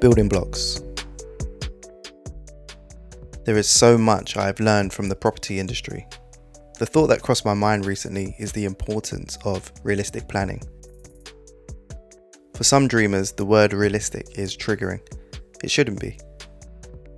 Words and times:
Building 0.00 0.28
blocks. 0.28 0.82
There 3.46 3.56
is 3.56 3.66
so 3.66 3.96
much 3.96 4.36
I 4.36 4.44
have 4.44 4.60
learned 4.60 4.92
from 4.92 5.08
the 5.08 5.16
property 5.16 5.58
industry. 5.58 6.06
The 6.78 6.84
thought 6.84 7.06
that 7.06 7.22
crossed 7.22 7.46
my 7.46 7.54
mind 7.54 7.86
recently 7.86 8.36
is 8.38 8.52
the 8.52 8.66
importance 8.66 9.38
of 9.46 9.72
realistic 9.84 10.28
planning. 10.28 10.62
For 12.54 12.62
some 12.62 12.88
dreamers, 12.88 13.32
the 13.32 13.46
word 13.46 13.72
realistic 13.72 14.38
is 14.38 14.54
triggering. 14.54 15.00
It 15.64 15.70
shouldn't 15.70 16.00
be. 16.00 16.18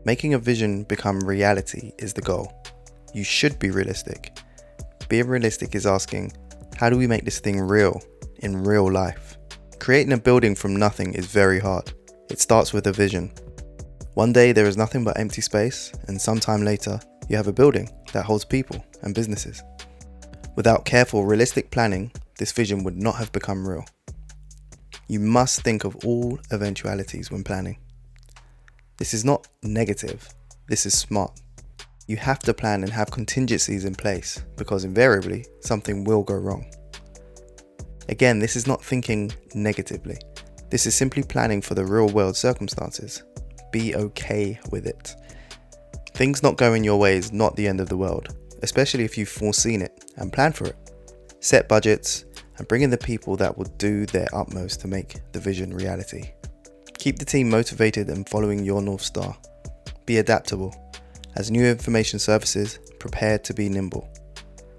Making 0.04 0.34
a 0.34 0.38
vision 0.38 0.84
become 0.84 1.18
reality 1.18 1.90
is 1.98 2.12
the 2.12 2.22
goal. 2.22 2.52
You 3.12 3.24
should 3.24 3.58
be 3.58 3.70
realistic. 3.70 4.38
Being 5.08 5.26
realistic 5.26 5.74
is 5.74 5.84
asking, 5.84 6.32
how 6.76 6.90
do 6.90 6.96
we 6.96 7.08
make 7.08 7.24
this 7.24 7.40
thing 7.40 7.60
real 7.60 8.00
in 8.36 8.62
real 8.62 8.90
life? 8.90 9.36
Creating 9.80 10.12
a 10.12 10.18
building 10.18 10.54
from 10.54 10.76
nothing 10.76 11.14
is 11.14 11.26
very 11.26 11.58
hard. 11.58 11.92
It 12.30 12.40
starts 12.40 12.72
with 12.72 12.86
a 12.86 12.92
vision. 12.92 13.32
One 14.14 14.32
day 14.32 14.52
there 14.52 14.66
is 14.66 14.76
nothing 14.76 15.02
but 15.02 15.18
empty 15.18 15.40
space, 15.40 15.92
and 16.08 16.20
sometime 16.20 16.64
later, 16.64 17.00
you 17.28 17.36
have 17.36 17.48
a 17.48 17.52
building 17.52 17.88
that 18.12 18.24
holds 18.24 18.44
people 18.44 18.84
and 19.02 19.14
businesses. 19.14 19.62
Without 20.56 20.84
careful, 20.84 21.24
realistic 21.24 21.70
planning, 21.70 22.12
this 22.38 22.52
vision 22.52 22.84
would 22.84 22.96
not 22.96 23.14
have 23.16 23.32
become 23.32 23.66
real. 23.66 23.84
You 25.08 25.20
must 25.20 25.62
think 25.62 25.84
of 25.84 25.96
all 26.04 26.38
eventualities 26.50 27.30
when 27.30 27.44
planning. 27.44 27.78
This 28.98 29.14
is 29.14 29.24
not 29.24 29.48
negative, 29.62 30.28
this 30.68 30.84
is 30.84 30.98
smart. 30.98 31.40
You 32.08 32.16
have 32.16 32.40
to 32.40 32.52
plan 32.52 32.82
and 32.82 32.92
have 32.92 33.10
contingencies 33.10 33.84
in 33.84 33.94
place 33.94 34.42
because 34.56 34.84
invariably 34.84 35.46
something 35.60 36.04
will 36.04 36.22
go 36.22 36.34
wrong. 36.34 36.70
Again, 38.08 38.38
this 38.38 38.56
is 38.56 38.66
not 38.66 38.82
thinking 38.82 39.30
negatively. 39.54 40.18
This 40.70 40.86
is 40.86 40.94
simply 40.94 41.22
planning 41.22 41.62
for 41.62 41.74
the 41.74 41.84
real 41.84 42.08
world 42.08 42.36
circumstances. 42.36 43.22
Be 43.72 43.96
okay 43.96 44.60
with 44.70 44.86
it. 44.86 45.16
Things 46.12 46.42
not 46.42 46.58
going 46.58 46.84
your 46.84 46.98
way 46.98 47.16
is 47.16 47.32
not 47.32 47.56
the 47.56 47.66
end 47.66 47.80
of 47.80 47.88
the 47.88 47.96
world, 47.96 48.36
especially 48.62 49.04
if 49.04 49.16
you've 49.16 49.28
foreseen 49.28 49.80
it 49.80 50.12
and 50.16 50.32
planned 50.32 50.56
for 50.56 50.66
it. 50.66 50.76
Set 51.40 51.68
budgets 51.68 52.24
and 52.58 52.68
bring 52.68 52.82
in 52.82 52.90
the 52.90 52.98
people 52.98 53.36
that 53.36 53.56
will 53.56 53.72
do 53.78 54.04
their 54.06 54.28
utmost 54.34 54.80
to 54.80 54.88
make 54.88 55.20
the 55.32 55.40
vision 55.40 55.72
reality. 55.72 56.32
Keep 56.98 57.18
the 57.18 57.24
team 57.24 57.48
motivated 57.48 58.08
and 58.08 58.28
following 58.28 58.64
your 58.64 58.82
North 58.82 59.02
Star. 59.02 59.36
Be 60.04 60.18
adaptable. 60.18 60.74
As 61.36 61.50
new 61.50 61.64
information 61.64 62.18
services, 62.18 62.78
prepare 62.98 63.38
to 63.38 63.54
be 63.54 63.68
nimble. 63.68 64.12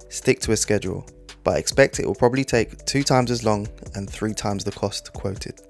Stick 0.09 0.39
to 0.41 0.51
a 0.51 0.57
schedule, 0.57 1.07
but 1.43 1.57
expect 1.57 1.99
it 1.99 2.05
will 2.05 2.13
probably 2.13 2.43
take 2.43 2.85
two 2.85 3.01
times 3.01 3.31
as 3.31 3.43
long 3.43 3.67
and 3.95 4.09
three 4.09 4.33
times 4.33 4.63
the 4.63 4.71
cost 4.71 5.13
quoted. 5.13 5.61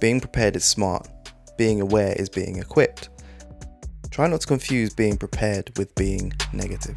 Being 0.00 0.20
prepared 0.20 0.56
is 0.56 0.64
smart, 0.64 1.06
being 1.58 1.82
aware 1.82 2.14
is 2.14 2.30
being 2.30 2.56
equipped. 2.56 3.10
Try 4.10 4.28
not 4.28 4.40
to 4.40 4.46
confuse 4.46 4.94
being 4.94 5.18
prepared 5.18 5.76
with 5.76 5.94
being 5.94 6.32
negative. 6.54 6.96